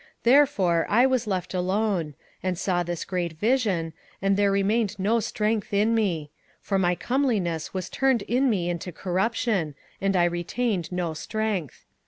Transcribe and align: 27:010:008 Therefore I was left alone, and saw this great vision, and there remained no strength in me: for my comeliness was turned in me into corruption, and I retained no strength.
27:010:008 0.23 0.23
Therefore 0.23 0.85
I 0.89 1.05
was 1.05 1.27
left 1.27 1.53
alone, 1.53 2.15
and 2.41 2.57
saw 2.57 2.81
this 2.81 3.05
great 3.05 3.33
vision, 3.33 3.93
and 4.19 4.35
there 4.35 4.49
remained 4.51 4.97
no 4.97 5.19
strength 5.19 5.71
in 5.75 5.93
me: 5.93 6.31
for 6.59 6.79
my 6.79 6.95
comeliness 6.95 7.71
was 7.71 7.87
turned 7.87 8.23
in 8.23 8.49
me 8.49 8.67
into 8.67 8.91
corruption, 8.91 9.75
and 10.01 10.15
I 10.15 10.23
retained 10.23 10.91
no 10.91 11.13
strength. 11.13 11.85